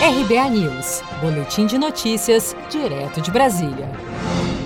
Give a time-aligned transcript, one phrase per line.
[0.00, 3.90] RBA News, Boletim de Notícias, direto de Brasília.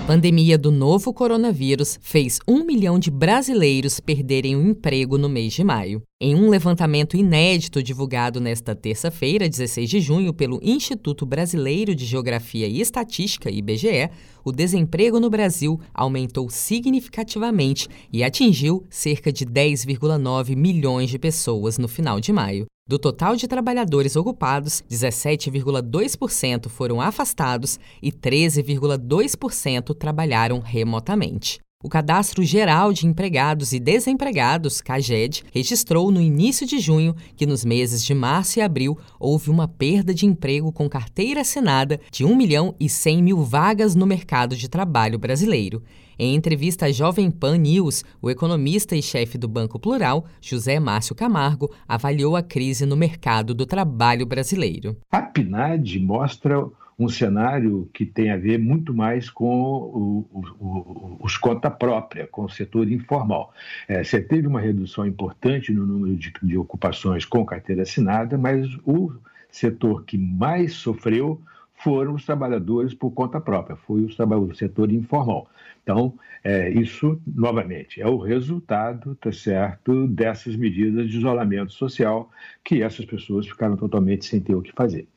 [0.05, 5.63] Pandemia do novo coronavírus fez um milhão de brasileiros perderem o emprego no mês de
[5.63, 6.03] maio.
[6.21, 12.67] Em um levantamento inédito divulgado nesta terça-feira, 16 de junho, pelo Instituto Brasileiro de Geografia
[12.67, 14.11] e Estatística, IBGE,
[14.45, 21.87] o desemprego no Brasil aumentou significativamente e atingiu cerca de 10,9 milhões de pessoas no
[21.87, 22.67] final de maio.
[22.85, 31.61] Do total de trabalhadores ocupados, 17,2% foram afastados e 13,2% trabalharam remotamente.
[31.85, 37.65] O Cadastro Geral de Empregados e Desempregados, CAGED, registrou no início de junho que nos
[37.65, 42.33] meses de março e abril houve uma perda de emprego com carteira assinada de 1
[42.37, 45.83] milhão e 100 mil vagas no mercado de trabalho brasileiro.
[46.17, 51.13] Em entrevista à Jovem Pan News, o economista e chefe do Banco Plural, José Márcio
[51.13, 54.95] Camargo, avaliou a crise no mercado do trabalho brasileiro.
[55.11, 56.65] A PNAD mostra
[57.03, 62.27] um cenário que tem a ver muito mais com o, o, o, os conta própria,
[62.27, 63.53] com o setor informal.
[63.87, 68.67] É, você teve uma redução importante no número de, de ocupações com carteira assinada, mas
[68.85, 69.13] o
[69.49, 71.39] setor que mais sofreu
[71.83, 75.49] foram os trabalhadores por conta própria, foi o setor informal.
[75.83, 82.31] Então, é, isso, novamente, é o resultado, tá certo, dessas medidas de isolamento social
[82.63, 85.07] que essas pessoas ficaram totalmente sem ter o que fazer.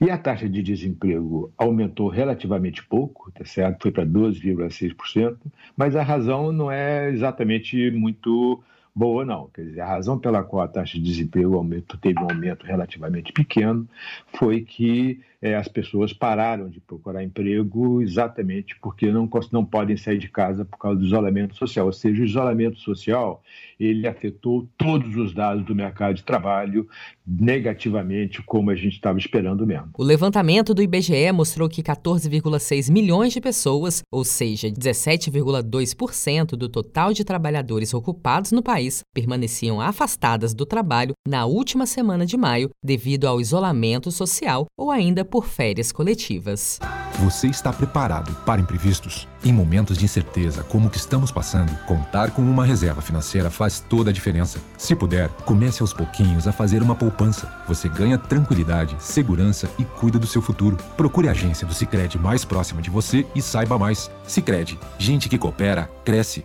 [0.00, 3.82] E a taxa de desemprego aumentou relativamente pouco, tá certo?
[3.82, 5.36] Foi para 12,6%,
[5.76, 8.62] mas a razão não é exatamente muito
[8.96, 9.50] boa, não.
[9.54, 13.30] Quer dizer, a razão pela qual a taxa de desemprego aumento, teve um aumento relativamente
[13.30, 13.86] pequeno
[14.32, 20.18] foi que é, as pessoas pararam de procurar emprego exatamente porque não, não podem sair
[20.18, 21.86] de casa por causa do isolamento social.
[21.86, 23.42] Ou seja, o isolamento social
[23.78, 26.88] ele afetou todos os dados do mercado de trabalho
[27.26, 29.90] negativamente, como a gente estava esperando mesmo.
[29.98, 37.12] O levantamento do IBGE mostrou que 14,6 milhões de pessoas, ou seja, 17,2% do total
[37.12, 42.70] de trabalhadores ocupados no país, país permaneciam afastadas do trabalho na última semana de maio
[42.82, 46.78] devido ao isolamento social ou ainda por férias coletivas.
[47.24, 49.26] Você está preparado para imprevistos?
[49.42, 53.80] Em momentos de incerteza como o que estamos passando, contar com uma reserva financeira faz
[53.80, 54.60] toda a diferença.
[54.76, 57.50] Se puder, comece aos pouquinhos a fazer uma poupança.
[57.66, 60.76] Você ganha tranquilidade, segurança e cuida do seu futuro.
[60.96, 64.10] Procure a agência do Sicredi mais próxima de você e saiba mais.
[64.26, 66.44] Sicredi, gente que coopera cresce